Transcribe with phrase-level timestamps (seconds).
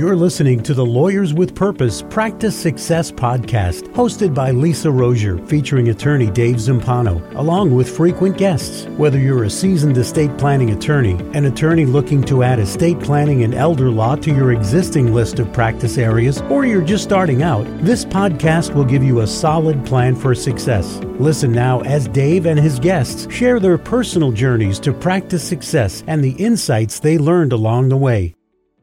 [0.00, 5.90] You're listening to the Lawyers with Purpose Practice Success podcast, hosted by Lisa Rozier, featuring
[5.90, 8.86] attorney Dave Zampano, along with frequent guests.
[8.96, 13.54] Whether you're a seasoned estate planning attorney, an attorney looking to add estate planning and
[13.54, 18.06] elder law to your existing list of practice areas, or you're just starting out, this
[18.06, 20.96] podcast will give you a solid plan for success.
[21.18, 26.24] Listen now as Dave and his guests share their personal journeys to practice success and
[26.24, 28.34] the insights they learned along the way.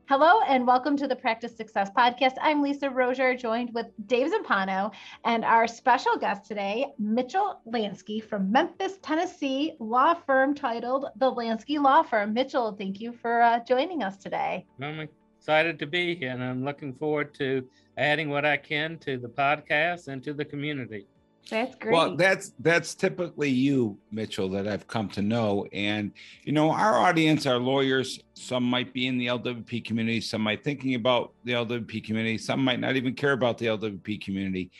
[0.09, 2.35] Hello and welcome to the Practice Success Podcast.
[2.41, 4.93] I'm Lisa Rozier, joined with Dave Zampano
[5.25, 11.77] and our special guest today, Mitchell Lansky from Memphis, Tennessee, law firm titled the Lansky
[11.77, 12.33] Law Firm.
[12.33, 14.65] Mitchell, thank you for uh, joining us today.
[14.81, 17.67] I'm excited to be here and I'm looking forward to
[17.97, 21.05] adding what I can to the podcast and to the community.
[21.49, 21.93] That's great.
[21.93, 25.65] Well, that's that's typically you, Mitchell, that I've come to know.
[25.71, 26.11] And
[26.43, 28.19] you know, our audience are lawyers.
[28.33, 32.63] Some might be in the LWP community, some might thinking about the LWP community, some
[32.63, 34.71] might not even care about the LWP community.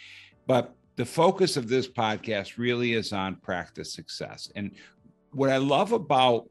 [0.46, 4.52] But the focus of this podcast really is on practice success.
[4.56, 4.72] And
[5.32, 6.50] what I love about,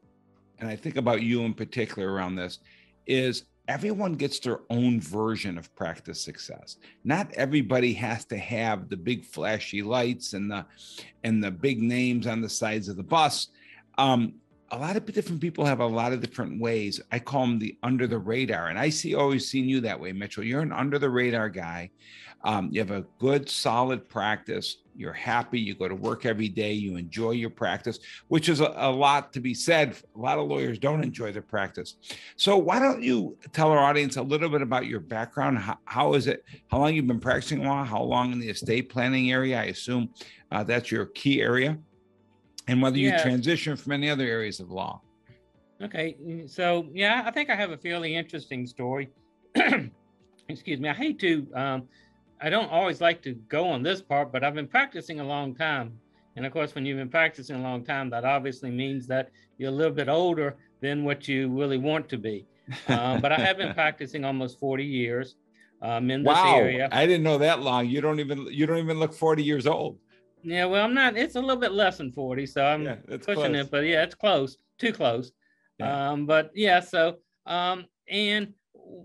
[0.59, 2.59] and I think about you in particular around this,
[3.05, 6.77] is everyone gets their own version of practice success.
[7.03, 10.65] Not everybody has to have the big flashy lights and the
[11.23, 13.49] and the big names on the sides of the bus.
[13.97, 14.35] Um,
[14.71, 16.99] a lot of different people have a lot of different ways.
[17.11, 20.11] I call them the under the radar and i see always seen you that way
[20.11, 20.43] mitchell.
[20.43, 21.89] You're an under the radar guy.
[22.43, 26.73] Um, you have a good solid practice you're happy, you go to work every day,
[26.73, 29.95] you enjoy your practice, which is a, a, lot to be said.
[30.15, 31.95] A lot of lawyers don't enjoy their practice.
[32.35, 35.59] So, why don't you tell our audience a little bit about your background?
[35.59, 38.89] how, how is it, how long you've been practicing law, how long in the estate
[38.89, 39.59] planning area?
[39.59, 40.09] I assume
[40.51, 41.77] uh, that's your key area,
[42.67, 45.01] and whether you transition from any other areas of law.
[45.81, 46.15] Okay.
[46.47, 49.09] So, yeah, I think I have a fairly interesting story.
[50.49, 50.89] Excuse me.
[50.89, 51.47] I hate to.
[51.53, 51.87] Um,
[52.39, 55.55] I don't always like to go on this part, but I've been practicing a long
[55.55, 55.99] time.
[56.35, 59.71] And of course, when you've been practicing a long time, that obviously means that you're
[59.71, 62.45] a little bit older than what you really want to be.
[62.87, 65.35] Um, but I have been practicing almost 40 years
[65.81, 66.55] um, in this wow.
[66.55, 66.89] area.
[66.91, 67.87] I didn't know that long.
[67.87, 69.97] You don't even you don't even look 40 years old.
[70.43, 71.17] Yeah, well, I'm not.
[71.17, 73.55] It's a little bit less than 40, so I'm yeah, pushing close.
[73.55, 73.71] it.
[73.71, 75.31] But yeah, it's close, too close.
[75.79, 76.11] Yeah.
[76.11, 78.53] Um, but yeah, so um, and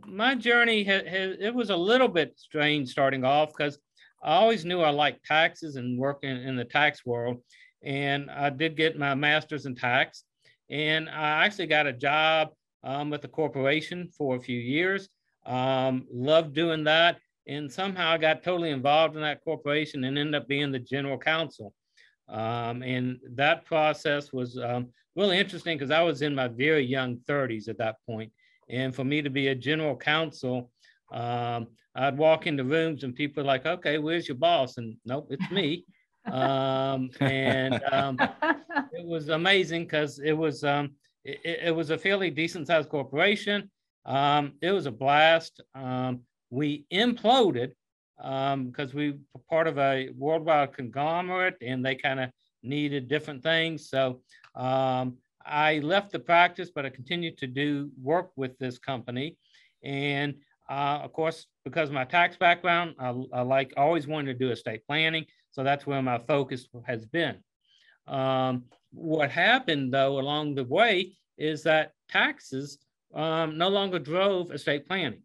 [0.06, 3.78] my journey has, it was a little bit strange starting off because
[4.22, 7.43] I always knew I liked taxes and working in the tax world.
[7.82, 10.25] And I did get my master's in tax.
[10.70, 12.50] And I actually got a job
[12.84, 15.09] um, with the corporation for a few years.
[15.44, 17.19] Um, loved doing that.
[17.49, 21.19] And somehow I got totally involved in that corporation and ended up being the general
[21.19, 21.75] counsel.
[22.28, 27.16] Um, and that process was um, really interesting because I was in my very young
[27.28, 28.32] 30s at that point.
[28.69, 30.71] And for me to be a general counsel,
[31.12, 34.78] um, I'd walk into rooms and people are like, okay, where's your boss?
[34.78, 35.84] And nope, it's me.
[36.33, 38.17] um, and um,
[38.93, 40.93] it was amazing because it was um,
[41.25, 43.71] it, it, was a fairly decent sized corporation.
[44.06, 45.61] Um, it was a blast.
[45.75, 47.73] Um, we imploded
[48.17, 52.31] because um, we were part of a worldwide conglomerate and they kind of
[52.62, 53.89] needed different things.
[53.89, 54.23] So
[54.55, 59.36] um, I left the practice, but I continued to do work with this company.
[59.82, 60.34] And
[60.70, 64.52] uh, of course, because of my tax background, I, I, like always wanted to do
[64.52, 65.26] estate planning.
[65.50, 67.38] So that's where my focus has been.
[68.06, 72.78] Um, what happened though along the way is that taxes
[73.14, 75.22] um, no longer drove estate planning.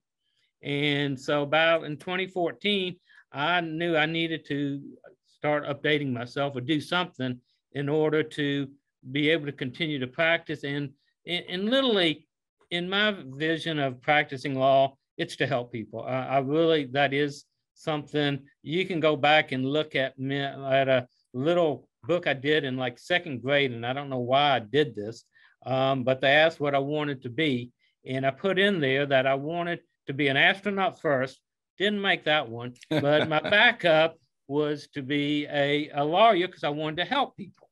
[0.63, 2.95] And so about in 2014,
[3.31, 4.81] I knew I needed to
[5.25, 7.39] start updating myself or do something
[7.73, 8.67] in order to
[9.11, 10.63] be able to continue to practice.
[10.63, 10.91] And,
[11.25, 12.27] and, and literally,
[12.71, 16.03] in my vision of practicing law, it's to help people.
[16.03, 20.87] I, I really, that is something you can go back and look at, me, at
[20.87, 24.59] a little book I did in like second grade, and I don't know why I
[24.59, 25.23] did this,
[25.65, 27.71] um, but they asked what I wanted to be.
[28.05, 31.39] And I put in there that I wanted to be an astronaut first.
[31.77, 34.17] Didn't make that one, but my backup
[34.47, 37.66] was to be a, a lawyer because I wanted to help people.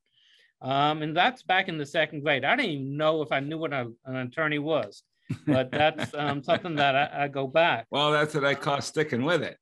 [0.62, 2.46] Um, and that's back in the second grade.
[2.46, 5.04] I didn't even know if I knew what a, an attorney was,
[5.46, 7.86] but that's um, something that I, I, go back.
[7.92, 9.58] Well, that's what I call sticking with it.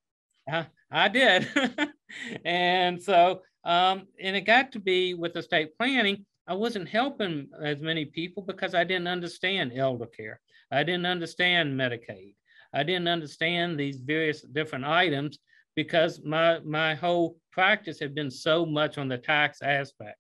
[0.50, 1.48] Uh, I did.
[2.45, 7.81] and so, um, and it got to be with estate planning, I wasn't helping as
[7.81, 10.42] many people because I didn't understand elder care.
[10.72, 12.36] I didn't understand Medicaid.
[12.74, 15.39] I didn't understand these various different items
[15.75, 20.18] because my my whole practice had been so much on the tax aspect.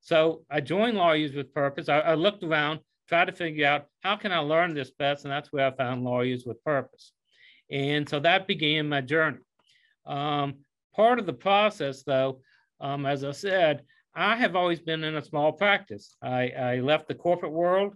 [0.00, 1.88] So I joined Lawyers with Purpose.
[1.88, 5.32] I, I, looked around, tried to figure out how can I learn this best, and
[5.32, 7.12] that's where I found Lawyers with Purpose.
[7.70, 9.38] And so that began my journey.
[10.06, 10.56] Um,
[10.96, 12.40] part of the process, though,
[12.80, 13.82] um, as I said,
[14.14, 16.16] I have always been in a small practice.
[16.22, 17.94] I, I left the corporate world,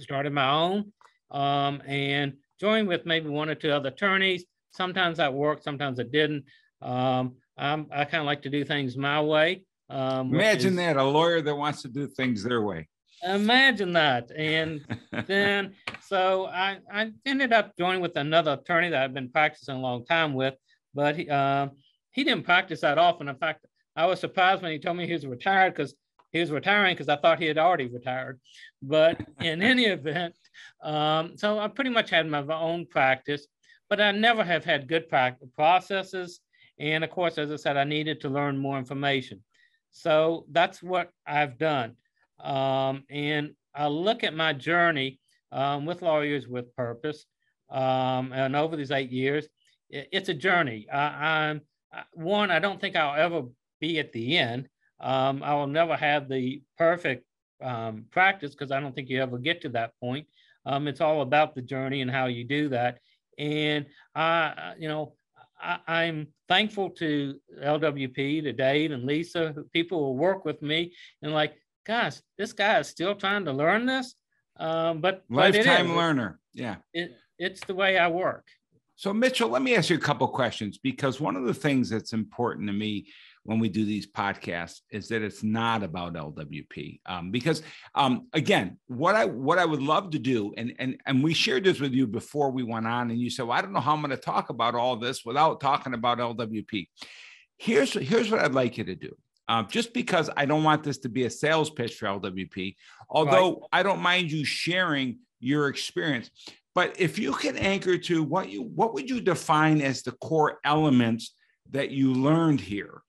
[0.00, 0.92] started my own,
[1.30, 4.44] um, and joined with maybe one or two other attorneys.
[4.70, 6.44] Sometimes that worked, sometimes it didn't.
[6.80, 9.64] Um, I kind of like to do things my way.
[9.90, 12.88] Um, Imagine is, that a lawyer that wants to do things their way.
[13.22, 14.30] Imagine that.
[14.36, 14.84] And
[15.26, 15.74] then,
[16.06, 20.04] so I, I ended up joining with another attorney that I've been practicing a long
[20.04, 20.54] time with,
[20.94, 21.68] but he, uh,
[22.12, 23.28] he didn't practice that often.
[23.28, 25.94] In fact, I was surprised when he told me he was retired because
[26.30, 28.38] he was retiring because I thought he had already retired.
[28.82, 30.34] But in any event,
[30.82, 33.46] um, so I pretty much had my own practice,
[33.88, 36.40] but I never have had good practice processes.
[36.78, 39.42] And of course, as I said, I needed to learn more information.
[39.90, 41.96] So that's what I've done.
[42.40, 45.20] Um, and I look at my journey
[45.52, 47.26] um, with Lawyers with Purpose.
[47.70, 49.46] Um, and over these eight years,
[49.90, 50.86] it, it's a journey.
[50.92, 51.60] I, am
[52.12, 53.42] one, I don't think I'll ever
[53.80, 54.68] be at the end.
[55.00, 57.24] Um, I will never have the perfect
[57.62, 60.26] um, practice because I don't think you ever get to that point.
[60.66, 62.98] Um, it's all about the journey and how you do that.
[63.38, 65.14] And I, you know,
[65.60, 71.32] I, am thankful to LWP, to Dave and Lisa, people who work with me, and
[71.32, 71.54] like,
[71.86, 74.14] gosh, this guy is still trying to learn this.
[74.58, 76.76] Um, but lifetime but learner, yeah.
[76.92, 78.46] It, it's the way I work.
[78.96, 82.12] So Mitchell, let me ask you a couple questions because one of the things that's
[82.12, 83.06] important to me
[83.48, 87.00] when we do these podcasts is that it's not about LWP.
[87.06, 87.62] Um, because
[87.94, 91.64] um, again, what I what I would love to do, and and and we shared
[91.64, 93.94] this with you before we went on, and you said, well, I don't know how
[93.94, 96.88] I'm going to talk about all this without talking about LWP.
[97.56, 99.16] Here's here's what I'd like you to do.
[99.48, 102.76] Um, just because I don't want this to be a sales pitch for LWP,
[103.08, 103.68] although right.
[103.72, 106.30] I don't mind you sharing your experience.
[106.74, 110.60] But if you can anchor to what you what would you define as the core
[110.66, 111.32] elements
[111.70, 113.00] that you learned here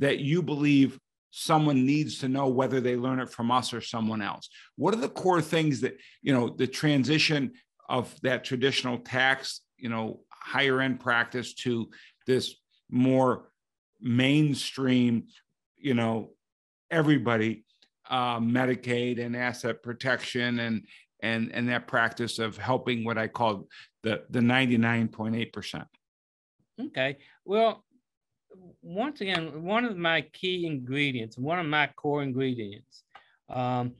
[0.00, 0.98] that you believe
[1.30, 4.50] someone needs to know whether they learn it from us or someone else?
[4.76, 7.52] What are the core things that you know the transition
[7.88, 11.90] of that traditional tax you know higher end practice to
[12.26, 12.54] this
[12.90, 13.50] more
[14.00, 15.24] mainstream
[15.76, 16.30] you know
[16.90, 17.64] everybody
[18.08, 20.86] uh, medicaid and asset protection and
[21.22, 23.66] and and that practice of helping what i call
[24.02, 25.84] the the 99.8%
[26.86, 27.18] okay.
[27.44, 27.84] Well
[28.82, 33.04] once again, one of my key ingredients, one of my core ingredients.
[33.48, 33.92] Um,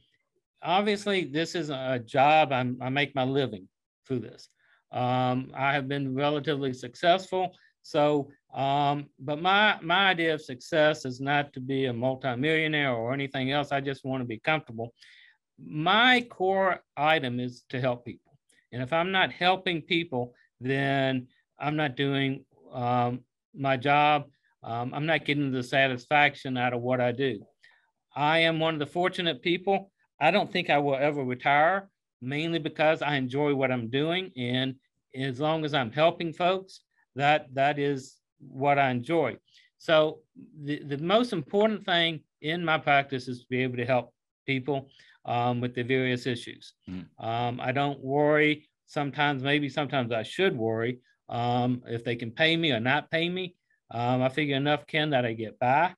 [0.62, 3.68] obviously, this is a job I'm, i make my living
[4.06, 4.48] through this.
[4.92, 7.54] Um, I have been relatively successful.
[7.82, 13.12] So, um, but my my idea of success is not to be a multimillionaire or
[13.12, 13.72] anything else.
[13.72, 14.92] I just want to be comfortable.
[15.58, 18.36] My core item is to help people,
[18.72, 23.20] and if I'm not helping people, then I'm not doing um,
[23.54, 24.26] my job
[24.62, 27.40] um, I'm not getting the satisfaction out of what I do.
[28.14, 29.90] I am one of the fortunate people.
[30.20, 31.88] I don't think I will ever retire,
[32.20, 34.30] mainly because I enjoy what I'm doing.
[34.36, 34.74] And
[35.14, 36.80] as long as I'm helping folks,
[37.16, 39.36] that that is what I enjoy.
[39.78, 40.20] So
[40.62, 44.12] the, the most important thing in my practice is to be able to help
[44.46, 44.88] people
[45.24, 46.74] um, with the various issues.
[46.88, 47.06] Mm.
[47.18, 48.68] Um, I don't worry.
[48.86, 53.28] Sometimes, maybe sometimes I should worry um, if they can pay me or not pay
[53.28, 53.54] me.
[53.90, 55.94] Um, I figure enough can that I get by.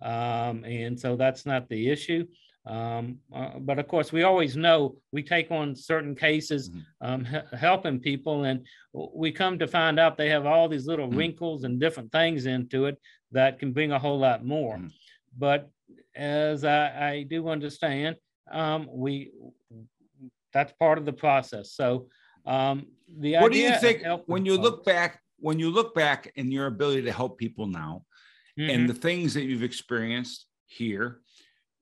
[0.00, 2.26] Um, and so that's not the issue.
[2.64, 6.80] Um, uh, but of course, we always know we take on certain cases mm-hmm.
[7.00, 11.08] Um, h- helping people, and we come to find out they have all these little
[11.08, 11.18] mm-hmm.
[11.18, 12.98] wrinkles and different things into it
[13.32, 14.76] that can bring a whole lot more.
[14.76, 14.86] Mm-hmm.
[15.36, 15.70] But
[16.14, 18.16] as I, I do understand,
[18.50, 19.32] um, we
[20.52, 21.72] that's part of the process.
[21.72, 22.06] So
[22.46, 22.86] um,
[23.18, 26.66] the what do you think when you look back when you look back in your
[26.66, 28.04] ability to help people now
[28.58, 28.70] mm-hmm.
[28.70, 31.20] and the things that you've experienced here,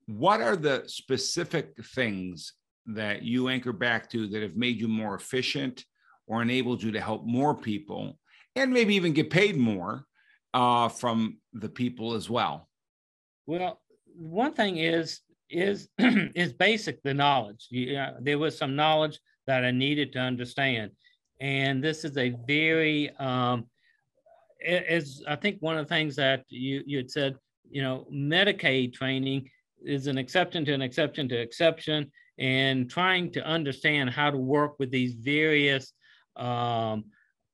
[0.07, 2.53] what are the specific things
[2.87, 5.85] that you anchor back to that have made you more efficient
[6.27, 8.17] or enabled you to help more people
[8.55, 10.05] and maybe even get paid more
[10.55, 12.67] uh, from the people as well?
[13.45, 13.79] Well,
[14.15, 17.67] one thing is is is basic the knowledge.
[17.69, 20.91] You, uh, there was some knowledge that I needed to understand,
[21.41, 23.65] and this is a very um,
[24.65, 27.35] as I think one of the things that you you had said,
[27.69, 29.49] you know, Medicaid training
[29.83, 34.75] is an exception to an exception to exception, and trying to understand how to work
[34.77, 35.93] with these various
[36.35, 37.05] um,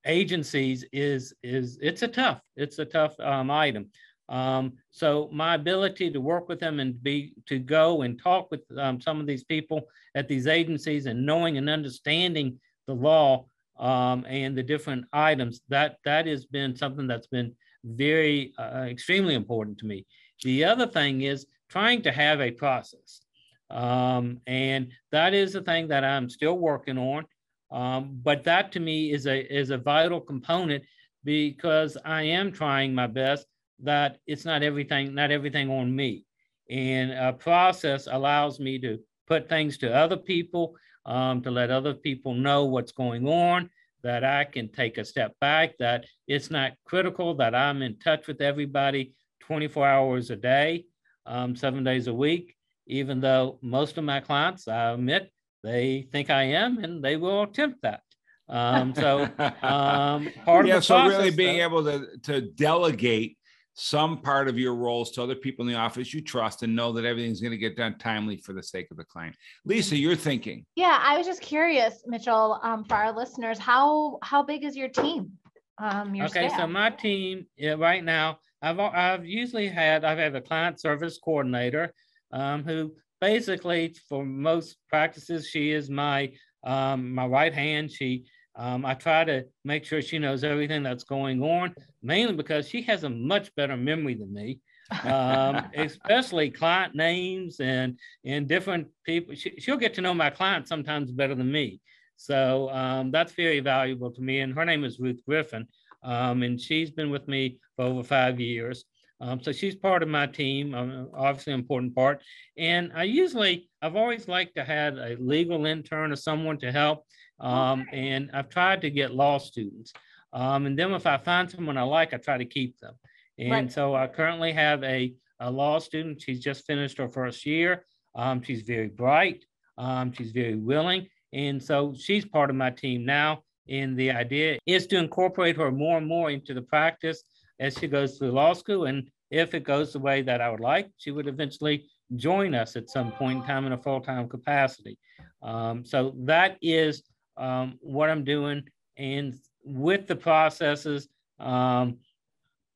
[0.06, 3.90] agencies is is it's a tough it's a tough um, item.
[4.30, 8.64] Um, so my ability to work with them and be to go and talk with
[8.78, 9.84] um, some of these people
[10.16, 13.46] at these agencies and knowing and understanding the law
[13.80, 15.62] um, and the different items.
[15.70, 20.06] That that has been something that's been very uh, extremely important to me.
[20.44, 23.22] The other thing is trying to have a process.
[23.70, 27.26] Um, and that is the thing that I'm still working on.
[27.70, 30.84] Um, but that to me is a is a vital component
[31.24, 33.46] because I am trying my best
[33.84, 36.24] that it's not everything, not everything on me.
[36.70, 40.76] And a process allows me to put things to other people,
[41.08, 43.70] um, to let other people know what's going on,
[44.04, 48.28] that I can take a step back, that it's not critical, that I'm in touch
[48.28, 50.86] with everybody 24 hours a day,
[51.26, 55.32] um, seven days a week, even though most of my clients, I admit,
[55.64, 58.02] they think I am and they will attempt that.
[58.50, 59.24] Um, so
[59.62, 63.38] um, part yeah, of the so process, really being though, able to to delegate
[63.80, 66.92] some part of your roles to other people in the office you trust and know
[66.92, 69.36] that everything's going to get done timely for the sake of the client.
[69.66, 70.66] Lisa, you're thinking.
[70.76, 74.90] Yeah, I was just curious, Mitchell, um, for our listeners, how how big is your
[74.90, 75.32] team?
[75.78, 76.62] Um, your okay, staff?
[76.62, 81.20] so my team yeah, right now, I've I've usually had I've had a client service
[81.24, 81.94] coordinator
[82.32, 86.32] um, who basically for most practices she is my
[86.66, 87.92] um, my right hand.
[87.92, 88.26] She
[88.58, 92.82] um, I try to make sure she knows everything that's going on, mainly because she
[92.84, 94.60] has a much better memory than me,
[95.04, 99.36] um, especially client names and and different people.
[99.36, 101.80] She, will get to know my clients sometimes better than me.
[102.16, 104.40] So um, that's very valuable to me.
[104.40, 105.68] And her name is Ruth Griffin,
[106.04, 108.86] um, and she's been with me for over five years.
[109.20, 112.22] Um, so she's part of my team, um, obviously important part.
[112.58, 117.04] And I usually, I've always liked to have a legal intern or someone to help.
[117.40, 119.94] Um, and I've tried to get law students.
[120.34, 122.96] Um, and then if I find someone I like, I try to keep them.
[123.38, 123.72] And right.
[123.72, 126.22] so I currently have a, a law student.
[126.22, 127.86] She's just finished her first year.
[128.16, 129.46] Um, she's very bright.
[129.78, 131.08] Um, she's very willing.
[131.34, 133.44] And so she's part of my team now.
[133.70, 137.24] And the idea is to incorporate her more and more into the practice
[137.60, 138.86] as she goes through law school.
[138.86, 142.76] And if it goes the way that I would like, she would eventually join us
[142.76, 144.98] at some point in time in a full time capacity.
[145.44, 147.04] Um, so that is
[147.38, 148.64] um, what I'm doing.
[148.98, 151.08] And with the processes,
[151.40, 151.98] um,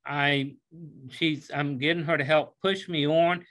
[0.05, 0.55] I
[1.09, 3.45] she's I'm getting her to help push me on.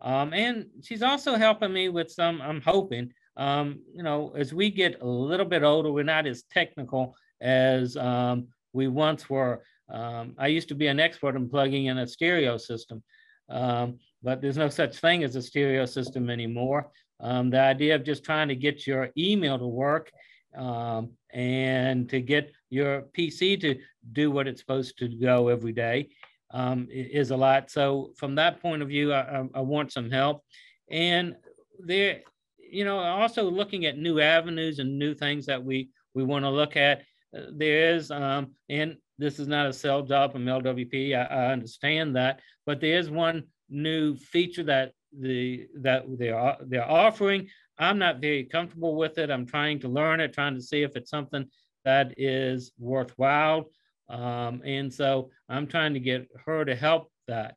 [0.00, 4.70] Um, and she's also helping me with some, I'm hoping, um, you know, as we
[4.70, 9.62] get a little bit older, we're not as technical as um, we once were.
[9.88, 13.02] Um, I used to be an expert in plugging in a stereo system,
[13.48, 16.90] um, but there's no such thing as a stereo system anymore.
[17.20, 20.10] Um, the idea of just trying to get your email to work
[20.56, 23.78] um, and to get your PC to
[24.12, 26.08] do what it's supposed to go every day
[26.52, 27.70] um, is a lot.
[27.70, 30.42] So from that point of view, I, I, want some help.
[30.90, 31.36] And
[31.78, 32.20] there,
[32.58, 36.50] you know, also looking at new avenues and new things that we we want to
[36.50, 37.02] look at.
[37.36, 41.14] Uh, there is, um, and this is not a sell job from LWP.
[41.14, 46.90] I, I understand that, but there is one new feature that the that they're they're
[46.90, 49.30] offering I'm not very comfortable with it.
[49.30, 51.46] I'm trying to learn it, trying to see if it's something
[51.84, 53.70] that is worthwhile.
[54.08, 57.56] Um, and so I'm trying to get her to help that.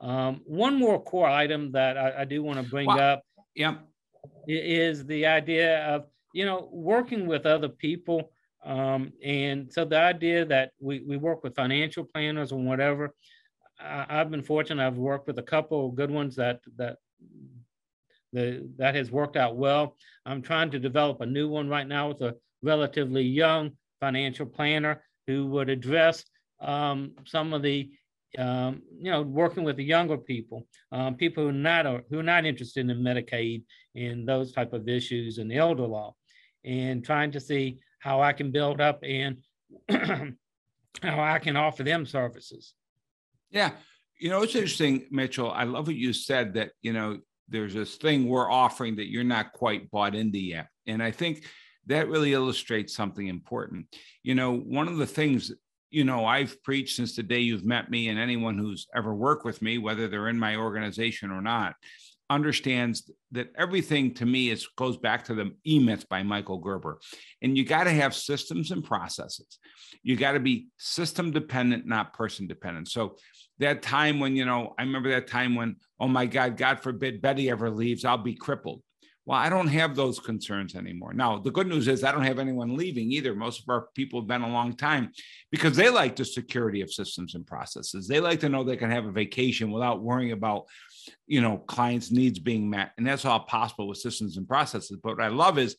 [0.00, 2.98] Um, one more core item that I, I do want to bring wow.
[2.98, 3.22] up
[3.54, 3.76] yeah.
[4.46, 8.30] is the idea of, you know, working with other people.
[8.64, 13.14] Um, and so the idea that we, we work with financial planners or whatever,
[13.80, 14.86] I, I've been fortunate.
[14.86, 16.98] I've worked with a couple of good ones that, that
[18.32, 19.96] the, that has worked out well.
[20.26, 25.02] I'm trying to develop a new one right now with a relatively young financial planner
[25.26, 26.24] who would address
[26.60, 27.90] um, some of the,
[28.36, 32.18] um, you know, working with the younger people, um, people who are not are, who
[32.18, 33.62] are not interested in Medicaid
[33.94, 36.14] and those type of issues and the elder law,
[36.64, 39.38] and trying to see how I can build up and
[39.88, 40.32] how
[41.02, 42.74] I can offer them services.
[43.50, 43.72] Yeah,
[44.18, 45.50] you know, it's interesting, Mitchell.
[45.50, 49.24] I love what you said that you know there's this thing we're offering that you're
[49.24, 50.68] not quite bought into yet.
[50.86, 51.44] And I think
[51.86, 53.86] that really illustrates something important.
[54.22, 55.52] You know, one of the things,
[55.90, 59.44] you know, I've preached since the day you've met me, and anyone who's ever worked
[59.44, 61.74] with me, whether they're in my organization or not,
[62.30, 66.98] understands that everything to me is goes back to the e-myth by michael gerber
[67.40, 69.58] and you got to have systems and processes
[70.02, 73.16] you got to be system dependent not person dependent so
[73.58, 77.20] that time when, you know, I remember that time when, oh my God, God forbid
[77.20, 78.82] Betty ever leaves, I'll be crippled.
[79.26, 81.12] Well, I don't have those concerns anymore.
[81.12, 83.34] Now, the good news is I don't have anyone leaving either.
[83.34, 85.12] Most of our people have been a long time
[85.50, 88.08] because they like the security of systems and processes.
[88.08, 90.64] They like to know they can have a vacation without worrying about,
[91.26, 92.92] you know, clients' needs being met.
[92.96, 94.98] And that's all possible with systems and processes.
[95.02, 95.76] But what I love is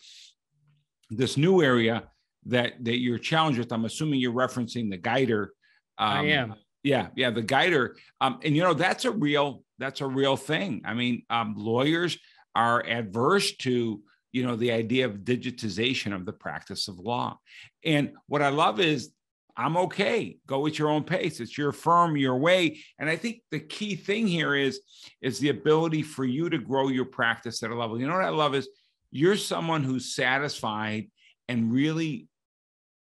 [1.09, 2.03] this new area
[2.45, 3.71] that that you're challenged with.
[3.71, 5.53] I'm assuming you're referencing the guider.
[5.97, 6.55] Um, I am.
[6.89, 7.97] Yeah, yeah, the guider.
[8.19, 10.81] Um, and you know that's a real that's a real thing.
[10.85, 12.17] I mean, um, lawyers
[12.55, 17.37] are adverse to you know the idea of digitization of the practice of law.
[17.85, 19.11] And what I love is
[19.55, 20.37] I'm okay.
[20.47, 21.39] Go at your own pace.
[21.39, 22.79] It's your firm, your way.
[22.97, 24.81] And I think the key thing here is
[25.21, 27.99] is the ability for you to grow your practice at a level.
[27.99, 28.67] You know what I love is
[29.11, 31.11] you're someone who's satisfied
[31.47, 32.29] and really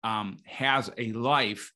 [0.05, 1.73] um, has a life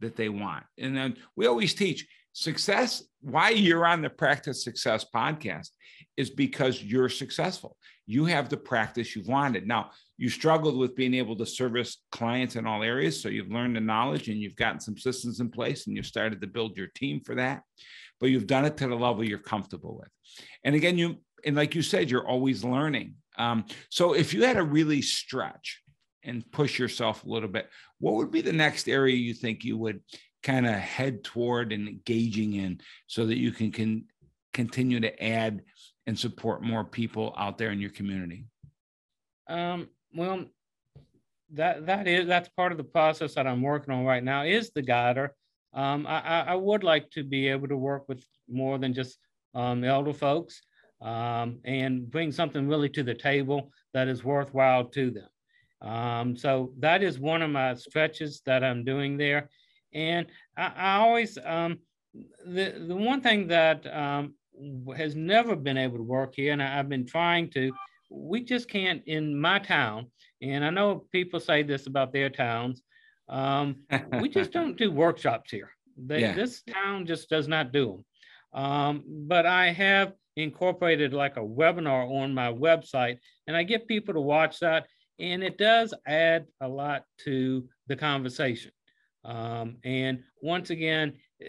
[0.00, 0.64] that they want.
[0.78, 3.02] And then we always teach success.
[3.20, 5.70] Why you're on the Practice Success podcast
[6.16, 7.76] is because you're successful.
[8.06, 9.66] You have the practice you've wanted.
[9.66, 13.20] Now, you struggled with being able to service clients in all areas.
[13.20, 16.40] So you've learned the knowledge and you've gotten some systems in place and you've started
[16.40, 17.62] to build your team for that.
[18.20, 20.08] But you've done it to the level you're comfortable with.
[20.64, 23.14] And again, you, and like you said, you're always learning.
[23.38, 25.82] Um, so if you had to really stretch
[26.26, 27.68] and push yourself a little bit,
[27.98, 30.00] what would be the next area you think you would
[30.42, 34.04] kind of head toward and engaging in so that you can, can
[34.52, 35.62] continue to add
[36.06, 38.44] and support more people out there in your community?
[39.48, 40.44] Um, well,
[41.52, 44.70] that that is that's part of the process that I'm working on right now is
[44.70, 45.34] the guider.
[45.72, 49.18] Um, I, I would like to be able to work with more than just
[49.54, 50.62] um, elder folks
[51.02, 55.28] um, and bring something really to the table that is worthwhile to them.
[55.82, 59.50] Um, so that is one of my stretches that I'm doing there.
[59.92, 61.78] And I, I always, um,
[62.46, 64.34] the, the one thing that um,
[64.96, 67.72] has never been able to work here, and I, have been trying to,
[68.10, 70.06] we just can't in my town,
[70.40, 72.82] and I know people say this about their towns,
[73.28, 73.76] um,
[74.20, 75.70] we just don't do workshops here.
[75.96, 76.34] They, yeah.
[76.34, 78.02] This town just does not do
[78.54, 78.62] them.
[78.62, 84.14] Um, but I have incorporated like a webinar on my website, and I get people
[84.14, 84.86] to watch that
[85.18, 88.72] and it does add a lot to the conversation.
[89.24, 91.46] Um, and once again, eh,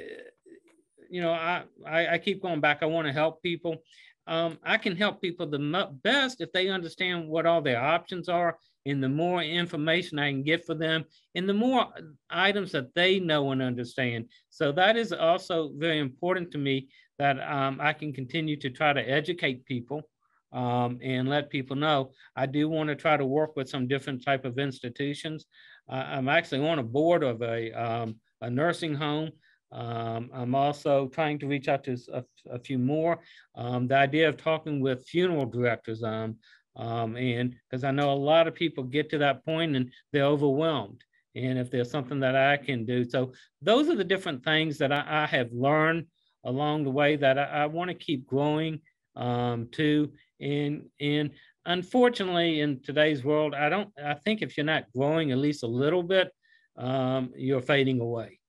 [1.10, 2.80] you know, I, I, I keep going back.
[2.82, 3.78] I want to help people.
[4.26, 8.58] Um, I can help people the best if they understand what all their options are,
[8.86, 11.88] and the more information I can get for them, and the more
[12.30, 14.26] items that they know and understand.
[14.50, 18.92] So that is also very important to me that um, I can continue to try
[18.92, 20.04] to educate people
[20.52, 22.12] um, and let people know.
[22.36, 25.46] I do want to try to work with some different type of institutions.
[25.90, 29.32] Uh, I'm actually on a board of a, um, a nursing home.
[29.72, 33.20] Um, I'm also trying to reach out to a, a few more.
[33.56, 36.38] Um, the idea of talking with funeral directors, um,
[36.78, 40.24] um, and because I know a lot of people get to that point and they're
[40.24, 41.04] overwhelmed.
[41.36, 44.92] And if there's something that I can do, so those are the different things that
[44.92, 46.06] I, I have learned
[46.46, 48.80] along the way that I, I want to keep growing
[49.16, 50.14] um, too.
[50.40, 51.32] And and
[51.66, 53.90] unfortunately, in today's world, I don't.
[54.04, 56.32] I think if you're not growing at least a little bit,
[56.78, 58.40] um, you're fading away.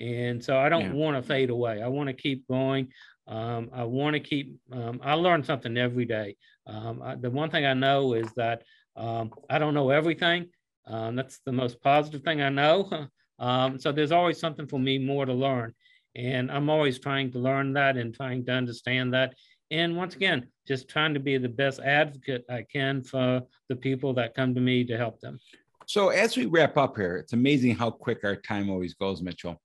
[0.00, 0.92] And so I don't yeah.
[0.92, 1.82] want to fade away.
[1.82, 2.88] I want to keep going.
[3.26, 4.56] Um, I want to keep.
[4.72, 6.36] Um, I learn something every day.
[6.66, 8.62] Um, I, the one thing I know is that
[8.96, 10.48] um, I don't know everything.
[10.86, 13.08] Um, that's the most positive thing I know.
[13.38, 15.74] Um, so there's always something for me more to learn,
[16.14, 19.34] and I'm always trying to learn that and trying to understand that
[19.72, 24.12] and once again, just trying to be the best advocate I can for the people
[24.14, 25.40] that come to me to help them.
[25.86, 29.60] So, as we wrap up here, it's amazing how quick our time always goes, Mitchell.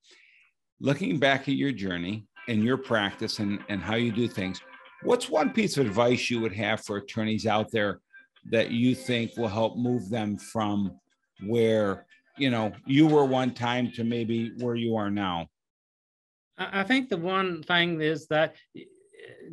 [0.79, 4.61] Looking back at your journey and your practice and, and how you do things,
[5.03, 7.99] what's one piece of advice you would have for attorneys out there
[8.49, 10.97] that you think will help move them from
[11.45, 12.05] where
[12.37, 15.47] you know you were one time to maybe where you are now?
[16.57, 18.55] I think the one thing is that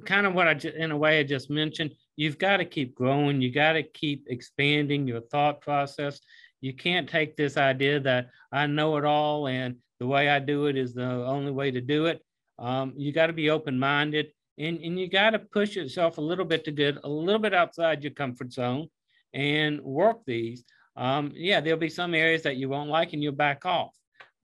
[0.05, 1.93] kind of what I, in a way, I just mentioned.
[2.17, 3.41] You've got to keep growing.
[3.41, 6.21] You got to keep expanding your thought process.
[6.61, 10.67] You can't take this idea that I know it all and the way I do
[10.67, 12.23] it is the only way to do it.
[12.59, 16.23] Um, you got to be open minded and, and you got to push yourself a
[16.23, 18.89] little bit to get a little bit outside your comfort zone
[19.33, 20.65] and work these.
[20.97, 23.93] Um, yeah, there'll be some areas that you won't like and you'll back off,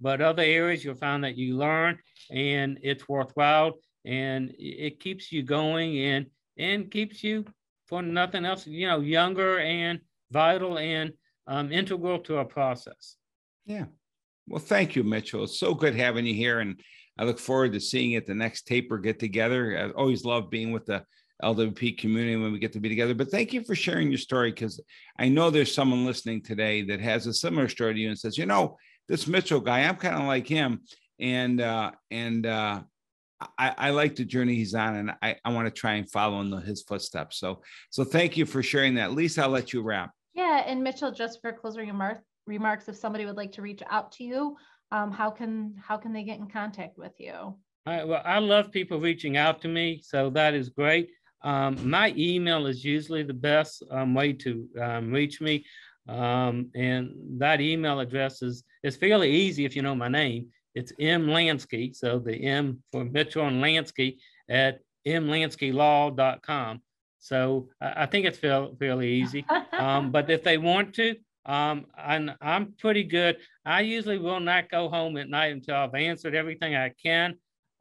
[0.00, 1.98] but other areas you'll find that you learn
[2.30, 6.26] and it's worthwhile and it keeps you going and
[6.58, 7.44] and keeps you
[7.86, 11.12] for nothing else you know younger and vital and
[11.46, 13.16] um, integral to our process.
[13.66, 13.86] Yeah.
[14.46, 15.44] Well thank you mitchell.
[15.44, 16.80] It's so good having you here and
[17.18, 19.76] i look forward to seeing you at the next taper get together.
[19.76, 21.04] I always love being with the
[21.42, 24.50] lwp community when we get to be together but thank you for sharing your story
[24.50, 24.80] because
[25.18, 28.36] i know there's someone listening today that has a similar story to you and says
[28.36, 28.76] you know
[29.08, 30.80] this mitchell guy i'm kind of like him
[31.18, 32.80] and uh and uh
[33.58, 36.40] I, I, like the journey he's on and I, I want to try and follow
[36.40, 37.38] in the, his footsteps.
[37.38, 39.12] So, so thank you for sharing that.
[39.12, 40.10] Lisa, I'll let you wrap.
[40.34, 40.62] Yeah.
[40.66, 44.24] And Mitchell, just for closing remarks, remarks, if somebody would like to reach out to
[44.24, 44.56] you,
[44.92, 47.54] um, how can how can they get in contact with you?
[47.86, 51.10] I, well, I love people reaching out to me, so that is great.
[51.42, 55.64] Um, my email is usually the best um, way to um, reach me.
[56.08, 60.48] Um, and that email address is, is fairly easy if you know my name.
[60.74, 61.94] It's M Lansky.
[61.94, 66.82] So the M for Mitchell and Lansky at mlanskylaw.com.
[67.18, 69.44] So I, I think it's fairly, fairly easy.
[69.72, 73.38] Um, but if they want to, um, and I'm pretty good.
[73.64, 77.36] I usually will not go home at night until I've answered everything I can